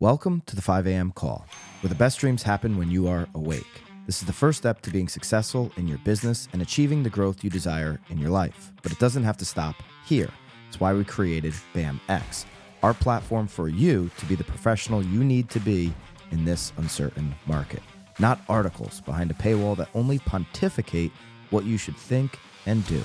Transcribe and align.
Welcome 0.00 0.42
to 0.46 0.56
the 0.56 0.62
5 0.62 0.86
a.m. 0.86 1.12
call, 1.12 1.44
where 1.82 1.90
the 1.90 1.94
best 1.94 2.20
dreams 2.20 2.42
happen 2.42 2.78
when 2.78 2.90
you 2.90 3.06
are 3.06 3.28
awake. 3.34 3.82
This 4.06 4.22
is 4.22 4.26
the 4.26 4.32
first 4.32 4.56
step 4.56 4.80
to 4.80 4.90
being 4.90 5.08
successful 5.08 5.70
in 5.76 5.86
your 5.86 5.98
business 5.98 6.48
and 6.54 6.62
achieving 6.62 7.02
the 7.02 7.10
growth 7.10 7.44
you 7.44 7.50
desire 7.50 8.00
in 8.08 8.16
your 8.16 8.30
life. 8.30 8.72
But 8.82 8.92
it 8.92 8.98
doesn't 8.98 9.24
have 9.24 9.36
to 9.36 9.44
stop 9.44 9.74
here. 10.06 10.30
It's 10.68 10.80
why 10.80 10.94
we 10.94 11.04
created 11.04 11.52
BAMX, 11.74 12.46
our 12.82 12.94
platform 12.94 13.46
for 13.46 13.68
you 13.68 14.10
to 14.16 14.24
be 14.24 14.34
the 14.34 14.42
professional 14.42 15.04
you 15.04 15.22
need 15.22 15.50
to 15.50 15.60
be 15.60 15.92
in 16.30 16.46
this 16.46 16.72
uncertain 16.78 17.34
market. 17.44 17.82
Not 18.18 18.40
articles 18.48 19.02
behind 19.02 19.30
a 19.30 19.34
paywall 19.34 19.76
that 19.76 19.90
only 19.94 20.18
pontificate 20.20 21.12
what 21.50 21.66
you 21.66 21.76
should 21.76 21.98
think 21.98 22.38
and 22.64 22.86
do, 22.86 23.02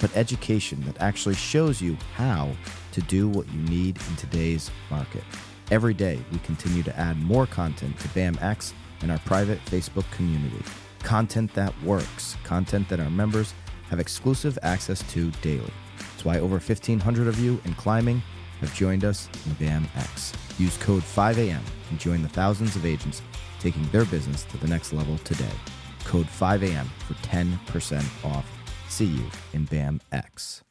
but 0.00 0.16
education 0.16 0.82
that 0.86 0.98
actually 0.98 1.34
shows 1.34 1.82
you 1.82 1.98
how 2.14 2.50
to 2.92 3.02
do 3.02 3.28
what 3.28 3.46
you 3.52 3.60
need 3.64 3.98
in 4.08 4.16
today's 4.16 4.70
market. 4.88 5.24
Every 5.70 5.92
day, 5.92 6.18
we 6.32 6.38
continue 6.38 6.82
to 6.82 6.98
add 6.98 7.20
more 7.20 7.46
content 7.46 7.98
to 8.00 8.08
BAMX 8.08 8.72
and 9.02 9.12
our 9.12 9.18
private 9.20 9.62
Facebook 9.66 10.10
community. 10.10 10.62
Content 11.00 11.52
that 11.52 11.74
works, 11.82 12.36
content 12.42 12.88
that 12.88 13.00
our 13.00 13.10
members 13.10 13.52
have 13.90 14.00
exclusive 14.00 14.58
access 14.62 15.02
to 15.12 15.30
daily. 15.42 15.70
That's 15.98 16.24
why 16.24 16.38
over 16.38 16.54
1,500 16.54 17.28
of 17.28 17.38
you 17.38 17.60
in 17.66 17.74
climbing 17.74 18.22
have 18.60 18.74
joined 18.74 19.04
us 19.04 19.28
in 19.44 19.52
BAMX. 19.56 20.34
Use 20.58 20.76
code 20.78 21.02
5AM 21.02 21.60
and 21.90 22.00
join 22.00 22.22
the 22.22 22.30
thousands 22.30 22.74
of 22.74 22.86
agents 22.86 23.20
taking 23.60 23.82
their 23.90 24.06
business 24.06 24.44
to 24.44 24.56
the 24.56 24.68
next 24.68 24.94
level 24.94 25.18
today. 25.18 25.44
Code 26.04 26.26
5AM 26.26 26.86
for 27.06 27.12
10% 27.26 28.24
off. 28.24 28.50
See 28.88 29.04
you 29.04 29.24
in 29.52 29.66
BAMX. 29.66 30.62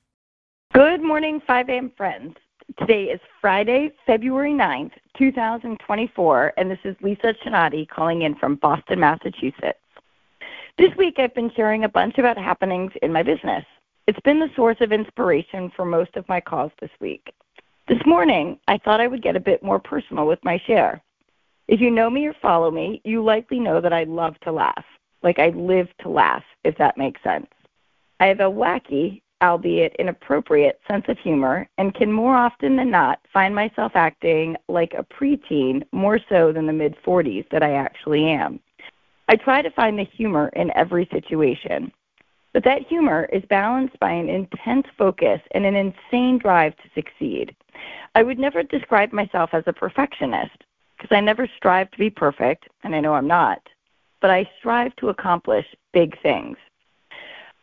Good 0.73 1.03
morning, 1.03 1.39
5 1.45 1.69
a.m. 1.69 1.91
friends. 1.95 2.35
Today 2.75 3.05
is 3.05 3.21
Friday, 3.39 3.91
February 4.05 4.51
9th, 4.51 4.91
2024, 5.17 6.53
and 6.57 6.69
this 6.69 6.77
is 6.83 6.97
Lisa 7.01 7.33
Chinatti 7.43 7.87
calling 7.87 8.23
in 8.23 8.35
from 8.35 8.55
Boston, 8.55 8.99
Massachusetts. 8.99 9.79
This 10.77 10.93
week 10.97 11.15
I've 11.17 11.33
been 11.33 11.49
sharing 11.55 11.85
a 11.85 11.89
bunch 11.89 12.17
about 12.17 12.37
happenings 12.37 12.91
in 13.01 13.11
my 13.11 13.23
business. 13.23 13.63
It's 14.05 14.19
been 14.19 14.39
the 14.39 14.51
source 14.55 14.77
of 14.81 14.91
inspiration 14.91 15.71
for 15.75 15.85
most 15.85 16.15
of 16.17 16.27
my 16.27 16.41
calls 16.41 16.73
this 16.81 16.91
week. 16.99 17.33
This 17.87 18.05
morning, 18.05 18.59
I 18.67 18.77
thought 18.77 19.01
I 19.01 19.07
would 19.07 19.23
get 19.23 19.37
a 19.37 19.39
bit 19.39 19.63
more 19.63 19.79
personal 19.79 20.27
with 20.27 20.43
my 20.43 20.61
share. 20.67 21.01
If 21.69 21.79
you 21.79 21.89
know 21.89 22.09
me 22.09 22.27
or 22.27 22.35
follow 22.41 22.69
me, 22.69 23.01
you 23.05 23.23
likely 23.23 23.61
know 23.61 23.79
that 23.79 23.93
I 23.93 24.03
love 24.03 24.37
to 24.41 24.51
laugh. 24.51 24.85
Like 25.23 25.39
I 25.39 25.49
live 25.49 25.87
to 26.01 26.09
laugh, 26.09 26.43
if 26.65 26.77
that 26.77 26.97
makes 26.97 27.23
sense. 27.23 27.47
I 28.19 28.27
have 28.27 28.41
a 28.41 28.43
wacky, 28.43 29.21
albeit 29.41 29.95
inappropriate, 29.99 30.79
sense 30.87 31.05
of 31.07 31.17
humor 31.19 31.67
and 31.77 31.93
can 31.93 32.11
more 32.11 32.35
often 32.35 32.75
than 32.75 32.89
not 32.89 33.19
find 33.31 33.53
myself 33.53 33.91
acting 33.95 34.55
like 34.67 34.93
a 34.93 35.03
preteen 35.03 35.83
more 35.91 36.19
so 36.29 36.51
than 36.51 36.65
the 36.65 36.73
mid 36.73 36.95
40s 37.05 37.47
that 37.49 37.63
I 37.63 37.73
actually 37.73 38.25
am. 38.25 38.59
I 39.27 39.35
try 39.35 39.61
to 39.61 39.71
find 39.71 39.99
the 39.99 40.05
humor 40.05 40.49
in 40.55 40.71
every 40.75 41.07
situation. 41.11 41.91
But 42.53 42.63
that 42.63 42.87
humor 42.87 43.29
is 43.31 43.43
balanced 43.49 43.99
by 43.99 44.11
an 44.11 44.29
intense 44.29 44.87
focus 44.97 45.41
and 45.51 45.65
an 45.65 45.75
insane 45.75 46.39
drive 46.39 46.75
to 46.77 46.89
succeed. 46.95 47.55
I 48.15 48.23
would 48.23 48.39
never 48.39 48.63
describe 48.63 49.13
myself 49.13 49.51
as 49.53 49.63
a 49.67 49.73
perfectionist 49.73 50.63
because 50.97 51.15
I 51.15 51.19
never 51.19 51.47
strive 51.57 51.91
to 51.91 51.97
be 51.99 52.09
perfect, 52.09 52.67
and 52.83 52.95
I 52.95 52.99
know 52.99 53.13
I'm 53.13 53.27
not, 53.27 53.61
but 54.21 54.31
I 54.31 54.49
strive 54.57 54.95
to 54.95 55.09
accomplish 55.09 55.67
big 55.93 56.19
things. 56.21 56.57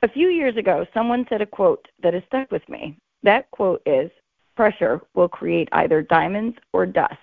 A 0.04 0.08
few 0.08 0.28
years 0.28 0.58
ago, 0.58 0.84
someone 0.92 1.24
said 1.30 1.40
a 1.40 1.46
quote 1.46 1.88
that 2.02 2.12
has 2.12 2.22
stuck 2.26 2.52
with 2.52 2.68
me. 2.68 2.98
That 3.22 3.50
quote 3.52 3.80
is 3.86 4.10
Pressure 4.54 5.00
will 5.14 5.30
create 5.30 5.70
either 5.72 6.02
diamonds 6.02 6.58
or 6.74 6.84
dust. 6.84 7.16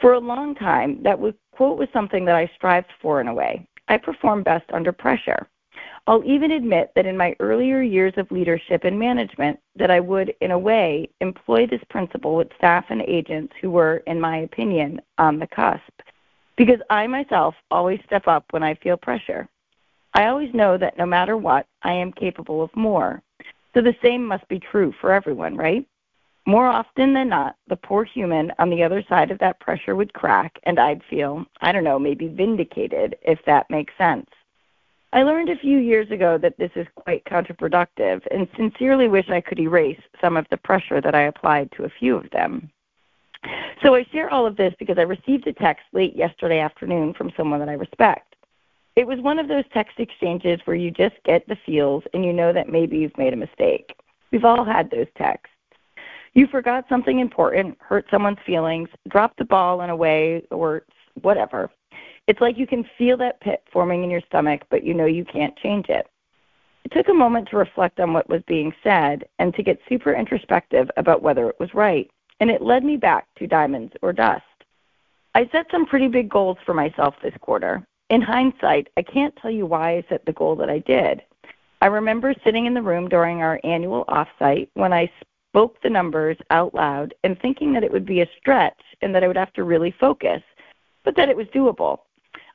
For 0.00 0.14
a 0.14 0.18
long 0.18 0.56
time, 0.56 1.00
that 1.04 1.20
quote 1.52 1.78
was 1.78 1.86
something 1.92 2.24
that 2.24 2.34
I 2.34 2.50
strived 2.56 2.90
for 3.00 3.20
in 3.20 3.28
a 3.28 3.32
way. 3.32 3.68
I 3.86 3.98
perform 3.98 4.42
best 4.42 4.64
under 4.72 4.90
pressure. 4.90 5.46
I'll 6.08 6.24
even 6.24 6.50
admit 6.50 6.90
that 6.96 7.06
in 7.06 7.16
my 7.16 7.36
earlier 7.38 7.80
years 7.80 8.14
of 8.16 8.28
leadership 8.32 8.82
and 8.82 8.98
management 8.98 9.60
that 9.76 9.92
I 9.92 10.00
would 10.00 10.34
in 10.40 10.50
a 10.50 10.58
way 10.58 11.08
employ 11.20 11.68
this 11.68 11.84
principle 11.90 12.34
with 12.34 12.48
staff 12.56 12.86
and 12.88 13.02
agents 13.02 13.54
who 13.60 13.70
were 13.70 13.98
in 14.08 14.20
my 14.20 14.38
opinion 14.38 15.00
on 15.18 15.38
the 15.38 15.46
cusp 15.46 16.02
because 16.56 16.80
I 16.90 17.06
myself 17.06 17.54
always 17.70 18.00
step 18.04 18.26
up 18.26 18.46
when 18.50 18.64
I 18.64 18.74
feel 18.74 18.96
pressure. 18.96 19.48
I 20.14 20.26
always 20.26 20.54
know 20.54 20.78
that 20.78 20.96
no 20.96 21.06
matter 21.06 21.36
what, 21.36 21.66
I 21.82 21.92
am 21.92 22.12
capable 22.12 22.62
of 22.62 22.74
more. 22.76 23.20
So 23.74 23.80
the 23.80 23.96
same 24.02 24.24
must 24.24 24.46
be 24.48 24.60
true 24.60 24.94
for 25.00 25.12
everyone, 25.12 25.56
right? 25.56 25.86
More 26.46 26.66
often 26.66 27.14
than 27.14 27.30
not, 27.30 27.56
the 27.68 27.76
poor 27.76 28.04
human 28.04 28.52
on 28.58 28.70
the 28.70 28.82
other 28.82 29.02
side 29.08 29.30
of 29.30 29.38
that 29.40 29.58
pressure 29.60 29.96
would 29.96 30.12
crack, 30.12 30.58
and 30.64 30.78
I'd 30.78 31.02
feel, 31.08 31.44
I 31.60 31.72
don't 31.72 31.84
know, 31.84 31.98
maybe 31.98 32.28
vindicated, 32.28 33.16
if 33.22 33.38
that 33.46 33.70
makes 33.70 33.94
sense. 33.98 34.28
I 35.12 35.22
learned 35.22 35.48
a 35.48 35.56
few 35.56 35.78
years 35.78 36.10
ago 36.10 36.38
that 36.38 36.58
this 36.58 36.72
is 36.74 36.86
quite 36.96 37.24
counterproductive 37.24 38.22
and 38.30 38.48
sincerely 38.56 39.08
wish 39.08 39.30
I 39.30 39.40
could 39.40 39.60
erase 39.60 40.00
some 40.20 40.36
of 40.36 40.46
the 40.50 40.56
pressure 40.56 41.00
that 41.00 41.14
I 41.14 41.22
applied 41.22 41.70
to 41.72 41.84
a 41.84 41.92
few 42.00 42.16
of 42.16 42.28
them. 42.30 42.70
So 43.82 43.94
I 43.94 44.04
share 44.12 44.30
all 44.30 44.46
of 44.46 44.56
this 44.56 44.74
because 44.78 44.98
I 44.98 45.02
received 45.02 45.46
a 45.46 45.52
text 45.52 45.84
late 45.92 46.16
yesterday 46.16 46.58
afternoon 46.60 47.14
from 47.14 47.32
someone 47.36 47.60
that 47.60 47.68
I 47.68 47.74
respect. 47.74 48.33
It 48.96 49.06
was 49.06 49.20
one 49.20 49.40
of 49.40 49.48
those 49.48 49.64
text 49.72 49.98
exchanges 49.98 50.60
where 50.64 50.76
you 50.76 50.90
just 50.90 51.16
get 51.24 51.46
the 51.48 51.56
feels 51.66 52.04
and 52.12 52.24
you 52.24 52.32
know 52.32 52.52
that 52.52 52.68
maybe 52.68 52.98
you've 52.98 53.18
made 53.18 53.32
a 53.32 53.36
mistake. 53.36 53.96
We've 54.30 54.44
all 54.44 54.64
had 54.64 54.90
those 54.90 55.08
texts. 55.18 55.50
You 56.34 56.46
forgot 56.46 56.84
something 56.88 57.18
important, 57.18 57.76
hurt 57.80 58.06
someone's 58.10 58.38
feelings, 58.46 58.88
dropped 59.08 59.38
the 59.38 59.44
ball 59.44 59.80
in 59.82 59.90
a 59.90 59.96
way, 59.96 60.44
or 60.50 60.84
whatever. 61.22 61.70
It's 62.26 62.40
like 62.40 62.56
you 62.56 62.66
can 62.66 62.88
feel 62.96 63.16
that 63.18 63.40
pit 63.40 63.62
forming 63.72 64.02
in 64.04 64.10
your 64.10 64.22
stomach, 64.22 64.62
but 64.70 64.84
you 64.84 64.94
know 64.94 65.06
you 65.06 65.24
can't 65.24 65.56
change 65.56 65.88
it. 65.88 66.06
It 66.84 66.92
took 66.92 67.08
a 67.08 67.14
moment 67.14 67.48
to 67.48 67.56
reflect 67.56 68.00
on 68.00 68.12
what 68.12 68.28
was 68.28 68.42
being 68.46 68.72
said 68.82 69.24
and 69.38 69.54
to 69.54 69.62
get 69.62 69.80
super 69.88 70.14
introspective 70.14 70.90
about 70.96 71.22
whether 71.22 71.48
it 71.48 71.58
was 71.58 71.74
right, 71.74 72.10
and 72.40 72.50
it 72.50 72.62
led 72.62 72.84
me 72.84 72.96
back 72.96 73.26
to 73.38 73.46
diamonds 73.46 73.92
or 74.02 74.12
dust. 74.12 74.42
I 75.34 75.48
set 75.50 75.66
some 75.70 75.86
pretty 75.86 76.08
big 76.08 76.28
goals 76.28 76.58
for 76.64 76.74
myself 76.74 77.14
this 77.22 77.34
quarter, 77.40 77.86
in 78.14 78.22
hindsight, 78.22 78.88
I 78.96 79.02
can't 79.02 79.34
tell 79.36 79.50
you 79.50 79.66
why 79.66 79.96
I 79.96 80.04
set 80.08 80.24
the 80.24 80.32
goal 80.32 80.54
that 80.56 80.70
I 80.70 80.78
did. 80.78 81.22
I 81.80 81.86
remember 81.86 82.32
sitting 82.44 82.66
in 82.66 82.72
the 82.72 82.80
room 82.80 83.08
during 83.08 83.42
our 83.42 83.60
annual 83.64 84.04
offsite 84.06 84.68
when 84.74 84.92
I 84.92 85.10
spoke 85.50 85.82
the 85.82 85.90
numbers 85.90 86.36
out 86.50 86.74
loud 86.74 87.12
and 87.24 87.38
thinking 87.40 87.72
that 87.72 87.82
it 87.82 87.90
would 87.90 88.06
be 88.06 88.20
a 88.20 88.30
stretch 88.38 88.80
and 89.02 89.12
that 89.14 89.24
I 89.24 89.26
would 89.26 89.36
have 89.36 89.52
to 89.54 89.64
really 89.64 89.92
focus, 89.98 90.42
but 91.04 91.16
that 91.16 91.28
it 91.28 91.36
was 91.36 91.48
doable. 91.48 91.98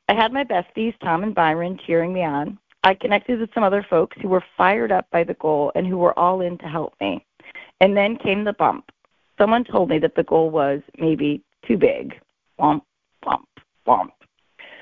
I 0.08 0.14
had 0.14 0.32
my 0.32 0.44
besties, 0.44 0.98
Tom 1.00 1.22
and 1.22 1.34
Byron, 1.34 1.78
cheering 1.86 2.14
me 2.14 2.24
on. 2.24 2.58
I 2.82 2.94
connected 2.94 3.38
with 3.38 3.52
some 3.52 3.62
other 3.62 3.86
folks 3.88 4.16
who 4.22 4.28
were 4.28 4.42
fired 4.56 4.90
up 4.90 5.10
by 5.10 5.24
the 5.24 5.34
goal 5.34 5.72
and 5.74 5.86
who 5.86 5.98
were 5.98 6.18
all 6.18 6.40
in 6.40 6.56
to 6.56 6.66
help 6.66 6.94
me. 7.02 7.24
And 7.82 7.94
then 7.94 8.16
came 8.16 8.44
the 8.44 8.54
bump. 8.54 8.90
Someone 9.38 9.64
told 9.64 9.90
me 9.90 9.98
that 9.98 10.14
the 10.14 10.22
goal 10.22 10.48
was 10.48 10.80
maybe 10.98 11.42
too 11.68 11.76
big. 11.76 12.18
Womp, 12.58 12.82
womp, 13.24 13.44
womp. 13.86 14.08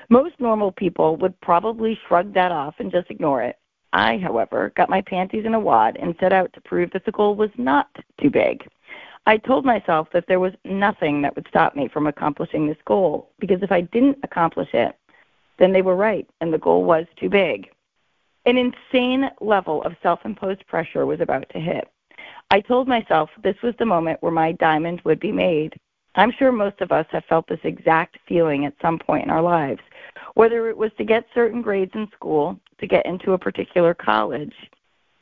Most 0.09 0.39
normal 0.39 0.71
people 0.71 1.15
would 1.17 1.39
probably 1.41 1.97
shrug 2.07 2.33
that 2.33 2.51
off 2.51 2.75
and 2.79 2.91
just 2.91 3.11
ignore 3.11 3.43
it. 3.43 3.57
I, 3.93 4.17
however, 4.17 4.73
got 4.75 4.89
my 4.89 5.01
panties 5.01 5.45
in 5.45 5.53
a 5.53 5.59
wad 5.59 5.97
and 5.99 6.15
set 6.19 6.33
out 6.33 6.51
to 6.53 6.61
prove 6.61 6.91
that 6.91 7.05
the 7.05 7.11
goal 7.11 7.35
was 7.35 7.51
not 7.57 7.87
too 8.19 8.29
big. 8.29 8.67
I 9.25 9.37
told 9.37 9.65
myself 9.65 10.07
that 10.13 10.25
there 10.27 10.39
was 10.39 10.53
nothing 10.65 11.21
that 11.21 11.35
would 11.35 11.47
stop 11.47 11.75
me 11.75 11.87
from 11.87 12.07
accomplishing 12.07 12.67
this 12.67 12.77
goal 12.85 13.29
because 13.39 13.61
if 13.61 13.71
I 13.71 13.81
didn't 13.81 14.17
accomplish 14.23 14.69
it, 14.73 14.95
then 15.59 15.71
they 15.71 15.81
were 15.81 15.95
right 15.95 16.27
and 16.41 16.51
the 16.51 16.57
goal 16.57 16.83
was 16.83 17.05
too 17.19 17.29
big. 17.29 17.69
An 18.45 18.57
insane 18.57 19.29
level 19.41 19.83
of 19.83 19.95
self 20.01 20.25
imposed 20.25 20.65
pressure 20.65 21.05
was 21.05 21.19
about 21.19 21.47
to 21.49 21.59
hit. 21.59 21.87
I 22.49 22.61
told 22.61 22.87
myself 22.87 23.29
this 23.43 23.61
was 23.61 23.75
the 23.77 23.85
moment 23.85 24.23
where 24.23 24.31
my 24.31 24.53
diamond 24.53 25.01
would 25.03 25.19
be 25.19 25.31
made. 25.31 25.75
I'm 26.15 26.31
sure 26.31 26.51
most 26.51 26.81
of 26.81 26.91
us 26.91 27.05
have 27.11 27.25
felt 27.25 27.47
this 27.47 27.59
exact 27.63 28.17
feeling 28.27 28.65
at 28.65 28.73
some 28.81 28.97
point 28.97 29.25
in 29.25 29.29
our 29.29 29.41
lives, 29.41 29.81
whether 30.35 30.69
it 30.69 30.77
was 30.77 30.91
to 30.97 31.03
get 31.03 31.25
certain 31.33 31.61
grades 31.61 31.91
in 31.95 32.07
school, 32.13 32.59
to 32.79 32.87
get 32.87 33.05
into 33.05 33.33
a 33.33 33.37
particular 33.37 33.93
college, 33.93 34.53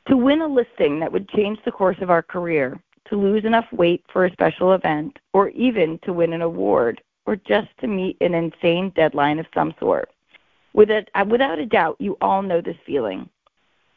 to 0.06 0.16
win 0.16 0.40
a 0.40 0.46
listing 0.46 1.00
that 1.00 1.12
would 1.12 1.28
change 1.30 1.58
the 1.64 1.72
course 1.72 1.98
of 2.00 2.10
our 2.10 2.22
career, 2.22 2.80
to 3.08 3.16
lose 3.16 3.44
enough 3.44 3.66
weight 3.72 4.04
for 4.12 4.24
a 4.24 4.32
special 4.32 4.72
event, 4.72 5.18
or 5.32 5.50
even 5.50 5.98
to 6.04 6.12
win 6.12 6.32
an 6.32 6.42
award, 6.42 7.00
or 7.26 7.36
just 7.36 7.68
to 7.80 7.86
meet 7.86 8.16
an 8.20 8.34
insane 8.34 8.90
deadline 8.96 9.38
of 9.38 9.46
some 9.54 9.74
sort. 9.78 10.10
Uh, 10.76 11.24
without 11.28 11.58
a 11.58 11.66
doubt, 11.66 11.96
you 11.98 12.16
all 12.20 12.42
know 12.42 12.60
this 12.60 12.76
feeling. 12.86 13.28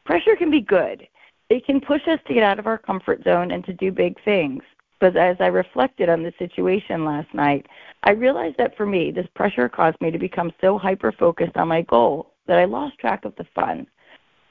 Pressure 0.06 0.36
can 0.36 0.50
be 0.50 0.62
good. 0.62 1.08
It 1.50 1.66
can 1.66 1.80
push 1.80 2.08
us 2.08 2.20
to 2.28 2.34
get 2.34 2.44
out 2.44 2.60
of 2.60 2.68
our 2.68 2.78
comfort 2.78 3.24
zone 3.24 3.52
and 3.52 3.64
to 3.66 3.74
do 3.74 3.92
big 3.92 4.22
things. 4.24 4.64
But 5.02 5.18
as 5.18 5.36
I 5.40 5.48
reflected 5.48 6.10
on 6.10 6.22
the 6.22 6.32
situation 6.38 7.04
last 7.04 7.34
night, 7.34 7.66
I 8.04 8.12
realized 8.12 8.58
that 8.60 8.78
for 8.78 8.86
me, 8.86 9.10
this 9.10 9.26
pressure 9.34 9.68
caused 9.68 10.00
me 10.00 10.12
to 10.12 10.20
become 10.20 10.54
so 10.62 10.78
hyper 10.78 11.12
focused 11.12 11.58
on 11.58 11.68
my 11.68 11.82
goal 11.82 12.34
that 12.46 12.60
I 12.60 12.66
lost 12.66 13.00
track 13.00 13.26
of 13.26 13.36
the 13.36 13.48
fun. 13.56 13.88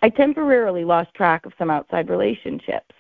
I 0.03 0.09
temporarily 0.09 0.85
lost 0.85 1.15
track 1.15 1.47
of 1.47 1.53
some 1.57 1.71
outside 1.71 2.11
relationships. 2.11 2.95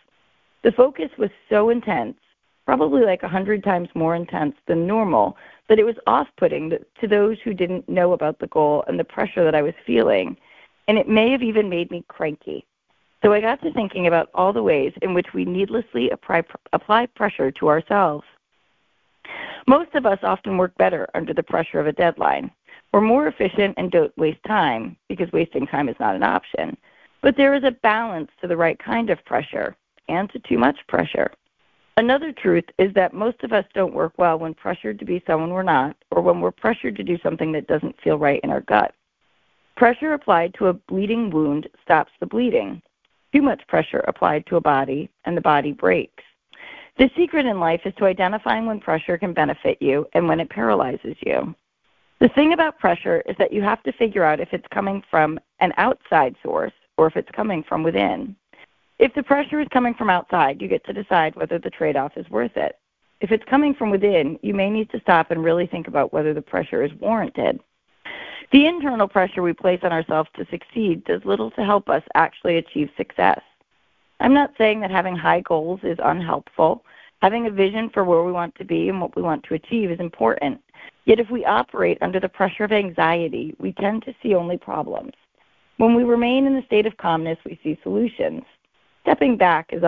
The 0.62 0.70
focus 0.73 1.11
was 1.19 1.31
so 1.49 1.70
intense, 1.70 2.19
probably 2.67 3.02
like 3.02 3.25
a 3.25 3.29
hundred 3.29 3.64
times 3.64 3.88
more 3.97 4.14
intense 4.14 4.55
than 4.69 4.87
normal, 4.87 5.37
that 5.69 5.81
it 5.81 5.85
was 5.85 5.97
off 6.06 6.29
putting 6.37 6.70
to 7.00 7.08
those 7.08 7.37
who 7.43 7.52
didn't 7.52 7.88
know 7.88 8.12
about 8.12 8.38
the 8.38 8.47
goal 8.47 8.85
and 8.87 8.97
the 8.97 9.05
pressure 9.05 9.43
that 9.43 9.56
I 9.56 9.62
was 9.62 9.75
feeling, 9.85 10.37
and 10.87 10.97
it 10.97 11.08
may 11.08 11.32
have 11.32 11.43
even 11.43 11.69
made 11.69 11.91
me 11.91 12.05
cranky. 12.06 12.64
So 13.22 13.32
I 13.32 13.40
got 13.40 13.61
to 13.62 13.72
thinking 13.72 14.06
about 14.06 14.31
all 14.34 14.52
the 14.52 14.62
ways 14.62 14.93
in 15.02 15.12
which 15.12 15.26
we 15.34 15.44
needlessly 15.44 16.11
apply, 16.11 16.43
apply 16.72 17.06
pressure 17.06 17.50
to 17.50 17.69
ourselves. 17.69 18.25
Most 19.67 19.94
of 19.94 20.06
us 20.06 20.19
often 20.22 20.56
work 20.56 20.76
better 20.78 21.06
under 21.14 21.34
the 21.34 21.43
pressure 21.43 21.81
of 21.81 21.87
a 21.87 21.93
deadline. 21.93 22.50
We're 22.93 23.02
more 23.02 23.28
efficient 23.28 23.75
and 23.76 23.90
don't 23.90 24.17
waste 24.17 24.43
time 24.46 24.96
because 25.08 25.31
wasting 25.32 25.67
time 25.67 25.88
is 25.88 25.96
not 26.00 26.17
an 26.17 26.22
option. 26.22 26.76
But 27.22 27.37
there 27.37 27.55
is 27.55 27.64
a 27.64 27.76
balance 27.82 28.31
to 28.40 28.49
the 28.49 28.56
right 28.56 28.78
kind 28.78 29.11
of 29.11 29.25
pressure 29.26 29.76
and 30.08 30.31
to 30.31 30.38
too 30.40 30.58
much 30.58 30.78
pressure. 30.88 31.31
Another 31.99 32.32
truth 32.32 32.64
is 32.78 32.93
that 32.94 33.12
most 33.12 33.44
of 33.44 33.52
us 33.52 33.66
don't 33.75 33.94
work 33.94 34.14
well 34.16 34.38
when 34.38 34.55
pressured 34.55 34.99
to 34.99 35.05
be 35.05 35.23
someone 35.26 35.50
we're 35.50 35.62
not 35.62 35.94
or 36.11 36.23
when 36.23 36.40
we're 36.40 36.50
pressured 36.50 36.96
to 36.96 37.05
do 37.05 37.19
something 37.23 37.52
that 37.52 37.66
doesn't 37.66 38.00
feel 38.00 38.16
right 38.16 38.40
in 38.43 38.50
our 38.50 38.62
gut. 38.62 38.94
Pressure 39.76 40.14
applied 40.14 40.55
to 40.55 40.69
a 40.69 40.73
bleeding 40.73 41.31
wound 41.31 41.69
stops 41.84 42.12
the 42.19 42.26
bleeding. 42.26 42.81
Too 43.32 43.42
much 43.42 43.66
pressure 43.68 44.04
applied 44.08 44.46
to 44.46 44.56
a 44.56 44.60
body 44.60 45.08
and 45.24 45.36
the 45.36 45.40
body 45.40 45.72
breaks. 45.72 46.24
The 46.98 47.10
secret 47.16 47.46
in 47.46 47.60
life 47.60 47.82
is 47.84 47.94
to 47.96 48.06
identifying 48.06 48.66
when 48.66 48.80
pressure 48.80 49.16
can 49.16 49.32
benefit 49.32 49.80
you 49.80 50.06
and 50.14 50.26
when 50.28 50.40
it 50.40 50.50
paralyzes 50.50 51.16
you. 51.20 51.54
The 52.18 52.28
thing 52.30 52.52
about 52.52 52.78
pressure 52.78 53.22
is 53.26 53.36
that 53.38 53.52
you 53.52 53.62
have 53.62 53.82
to 53.84 53.92
figure 53.92 54.24
out 54.24 54.40
if 54.40 54.52
it's 54.52 54.66
coming 54.72 55.02
from 55.10 55.40
an 55.60 55.72
outside 55.78 56.36
source 56.42 56.72
or 56.98 57.06
if 57.06 57.16
it's 57.16 57.30
coming 57.30 57.62
from 57.62 57.82
within. 57.82 58.36
If 58.98 59.14
the 59.14 59.22
pressure 59.22 59.60
is 59.60 59.68
coming 59.72 59.94
from 59.94 60.10
outside, 60.10 60.60
you 60.60 60.68
get 60.68 60.84
to 60.84 60.92
decide 60.92 61.34
whether 61.34 61.58
the 61.58 61.70
trade 61.70 61.96
off 61.96 62.12
is 62.16 62.28
worth 62.28 62.56
it. 62.56 62.76
If 63.22 63.30
it's 63.30 63.44
coming 63.48 63.74
from 63.74 63.90
within, 63.90 64.38
you 64.42 64.52
may 64.52 64.68
need 64.68 64.90
to 64.90 65.00
stop 65.00 65.30
and 65.30 65.42
really 65.42 65.66
think 65.66 65.88
about 65.88 66.12
whether 66.12 66.34
the 66.34 66.42
pressure 66.42 66.82
is 66.82 66.92
warranted. 67.00 67.60
The 68.52 68.67
internal 68.67 69.06
pressure 69.06 69.43
we 69.43 69.52
place 69.52 69.81
on 69.85 69.93
ourselves 69.93 70.29
to 70.35 70.47
succeed 70.50 71.05
does 71.05 71.25
little 71.25 71.52
to 71.52 71.64
help 71.64 71.88
us 71.88 72.02
actually 72.14 72.56
achieve 72.56 72.91
success. 72.97 73.41
I'm 74.19 74.35
not 74.35 74.52
saying 74.58 74.81
that 74.81 74.91
having 74.91 75.17
high 75.17 75.41
goals 75.41 75.81
is 75.85 75.99
unhelpful. 76.02 76.85
Having 77.23 77.47
a 77.47 77.50
vision 77.50 77.91
for 77.91 78.02
where 78.05 78.25
we 78.25 78.32
want 78.32 78.55
to 78.56 78.64
be 78.64 78.88
and 78.88 79.00
what 79.00 79.14
we 79.14 79.23
want 79.23 79.44
to 79.44 79.55
achieve 79.55 79.91
is 79.91 80.00
important. 80.00 80.61
Yet 81.05 81.20
if 81.20 81.31
we 81.31 81.44
operate 81.44 81.99
under 82.00 82.19
the 82.19 82.29
pressure 82.29 82.64
of 82.64 82.73
anxiety, 82.73 83.55
we 83.58 83.73
tend 83.73 84.02
to 84.05 84.14
see 84.23 84.35
only 84.35 84.58
problems. 84.58 85.12
When 85.76 85.94
we 85.94 86.02
remain 86.02 86.47
in 86.47 86.56
the 86.56 86.67
state 86.67 86.87
of 86.87 86.97
calmness, 86.97 87.38
we 87.44 87.58
see 87.62 87.79
solutions. 87.82 88.43
Stepping 89.02 89.37
back 89.37 89.73
is 89.73 89.85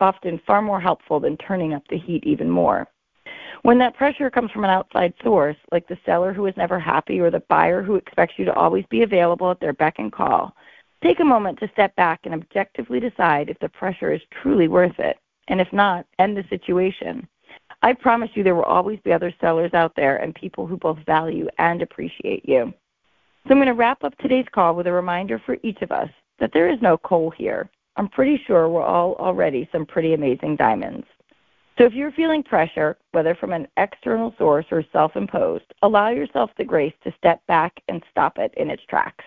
often 0.00 0.40
far 0.46 0.60
more 0.60 0.80
helpful 0.80 1.18
than 1.18 1.36
turning 1.38 1.72
up 1.72 1.82
the 1.88 1.98
heat 1.98 2.24
even 2.24 2.50
more. 2.50 2.88
When 3.62 3.78
that 3.78 3.94
pressure 3.94 4.28
comes 4.28 4.50
from 4.50 4.64
an 4.64 4.70
outside 4.70 5.14
source, 5.22 5.56
like 5.70 5.86
the 5.86 5.98
seller 6.04 6.32
who 6.32 6.46
is 6.46 6.56
never 6.56 6.80
happy 6.80 7.20
or 7.20 7.30
the 7.30 7.44
buyer 7.48 7.80
who 7.80 7.94
expects 7.94 8.34
you 8.36 8.44
to 8.44 8.54
always 8.54 8.84
be 8.90 9.02
available 9.02 9.50
at 9.52 9.60
their 9.60 9.72
beck 9.72 9.98
and 9.98 10.12
call, 10.12 10.54
take 11.02 11.20
a 11.20 11.24
moment 11.24 11.60
to 11.60 11.70
step 11.72 11.94
back 11.94 12.20
and 12.24 12.34
objectively 12.34 12.98
decide 12.98 13.48
if 13.48 13.58
the 13.60 13.68
pressure 13.68 14.12
is 14.12 14.20
truly 14.42 14.66
worth 14.66 14.98
it. 14.98 15.16
And 15.46 15.60
if 15.60 15.72
not, 15.72 16.06
end 16.18 16.36
the 16.36 16.44
situation. 16.50 17.26
I 17.82 17.92
promise 17.92 18.30
you 18.34 18.42
there 18.42 18.56
will 18.56 18.62
always 18.64 18.98
be 19.04 19.12
other 19.12 19.32
sellers 19.40 19.74
out 19.74 19.94
there 19.94 20.16
and 20.16 20.34
people 20.34 20.66
who 20.66 20.76
both 20.76 20.98
value 21.06 21.48
and 21.58 21.82
appreciate 21.82 22.48
you. 22.48 22.72
So 23.46 23.50
I'm 23.50 23.58
going 23.58 23.66
to 23.66 23.74
wrap 23.74 24.02
up 24.02 24.16
today's 24.18 24.46
call 24.52 24.74
with 24.74 24.86
a 24.88 24.92
reminder 24.92 25.40
for 25.44 25.56
each 25.62 25.82
of 25.82 25.92
us 25.92 26.08
that 26.40 26.52
there 26.52 26.68
is 26.68 26.80
no 26.80 26.98
coal 26.98 27.30
here. 27.30 27.70
I'm 27.96 28.08
pretty 28.08 28.40
sure 28.46 28.68
we're 28.68 28.82
all 28.82 29.14
already 29.16 29.68
some 29.70 29.86
pretty 29.86 30.14
amazing 30.14 30.56
diamonds. 30.56 31.06
So 31.78 31.84
if 31.84 31.94
you're 31.94 32.12
feeling 32.12 32.42
pressure, 32.42 32.98
whether 33.12 33.34
from 33.34 33.52
an 33.52 33.66
external 33.76 34.34
source 34.36 34.66
or 34.70 34.84
self 34.92 35.16
imposed, 35.16 35.64
allow 35.82 36.10
yourself 36.10 36.50
the 36.56 36.64
grace 36.64 36.92
to 37.04 37.14
step 37.16 37.44
back 37.46 37.80
and 37.88 38.02
stop 38.10 38.38
it 38.38 38.52
in 38.56 38.70
its 38.70 38.82
tracks. 38.88 39.24